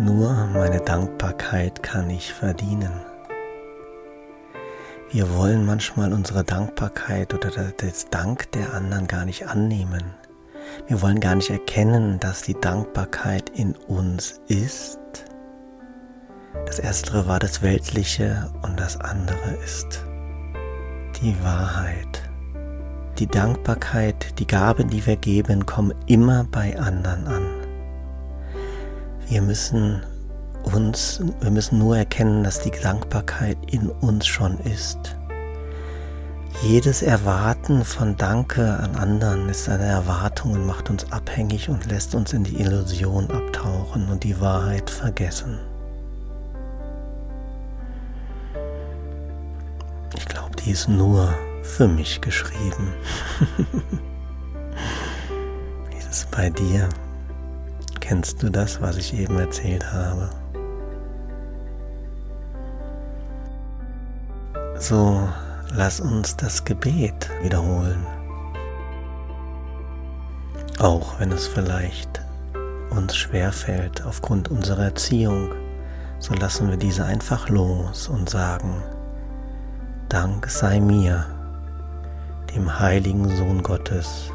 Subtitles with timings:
[0.00, 2.90] Nur meine Dankbarkeit kann ich verdienen.
[5.10, 10.14] Wir wollen manchmal unsere Dankbarkeit oder das Dank der anderen gar nicht annehmen.
[10.86, 14.98] Wir wollen gar nicht erkennen, dass die Dankbarkeit in uns ist.
[16.64, 20.02] Das Erstere war das Weltliche und das andere ist
[21.20, 22.22] die Wahrheit.
[23.18, 27.59] Die Dankbarkeit, die Gaben, die wir geben, kommen immer bei anderen an.
[29.30, 30.02] Wir müssen
[30.64, 35.16] uns, wir müssen nur erkennen, dass die Dankbarkeit in uns schon ist.
[36.64, 42.16] Jedes Erwarten von Danke an anderen ist eine Erwartung und macht uns abhängig und lässt
[42.16, 45.60] uns in die Illusion abtauchen und die Wahrheit vergessen.
[50.18, 52.92] Ich glaube, die ist nur für mich geschrieben.
[55.88, 56.88] Wie ist bei dir?
[58.10, 60.30] Kennst du das, was ich eben erzählt habe?
[64.76, 65.28] So,
[65.72, 68.04] lass uns das Gebet wiederholen.
[70.80, 72.20] Auch wenn es vielleicht
[72.90, 75.52] uns schwerfällt aufgrund unserer Erziehung,
[76.18, 78.82] so lassen wir diese einfach los und sagen,
[80.08, 81.26] Dank sei mir,
[82.56, 84.32] dem heiligen Sohn Gottes,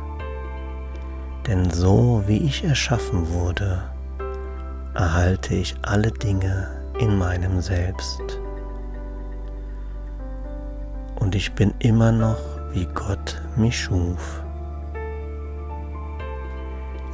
[1.47, 3.83] denn so wie ich erschaffen wurde,
[4.93, 8.39] erhalte ich alle Dinge in meinem Selbst.
[11.15, 12.39] Und ich bin immer noch,
[12.71, 14.41] wie Gott mich schuf.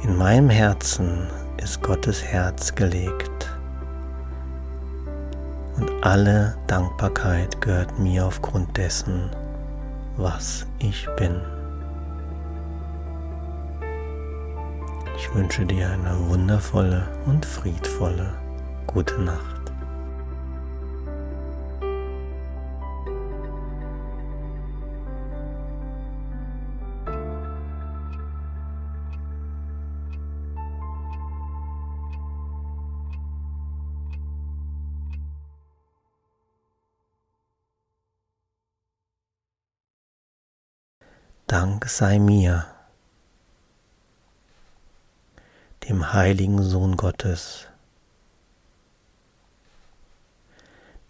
[0.02, 1.28] In meinem Herzen
[1.62, 3.48] ist Gottes Herz gelegt.
[5.76, 9.30] Und alle Dankbarkeit gehört mir aufgrund dessen,
[10.16, 11.40] was ich bin.
[15.22, 18.34] Ich wünsche dir eine wundervolle und friedvolle
[18.88, 19.70] gute Nacht.
[41.46, 42.71] Dank sei mir
[45.88, 47.66] dem heiligen Sohn Gottes.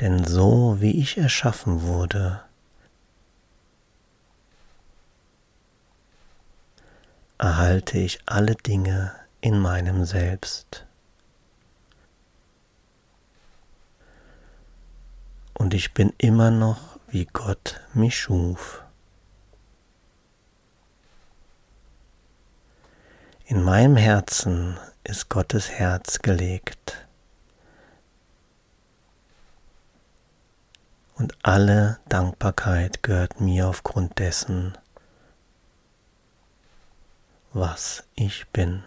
[0.00, 2.42] Denn so wie ich erschaffen wurde,
[7.38, 10.86] erhalte ich alle Dinge in meinem Selbst.
[15.54, 18.82] Und ich bin immer noch, wie Gott mich schuf.
[23.44, 27.06] In meinem Herzen ist Gottes Herz gelegt.
[31.16, 34.78] Und alle Dankbarkeit gehört mir aufgrund dessen,
[37.52, 38.84] was ich bin.